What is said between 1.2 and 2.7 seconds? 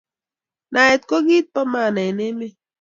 kit po maana eng emet